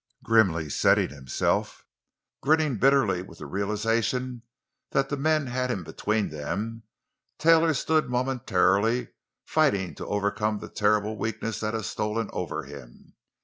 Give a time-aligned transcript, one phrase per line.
[0.23, 1.85] Grimly setting himself,
[2.41, 4.41] grinning bitterly with the realization
[4.89, 6.81] that the men had him between them,
[7.37, 9.09] Taylor stood momentarily,
[9.45, 13.13] fighting to overcome the terrible weakness that had stolen over him.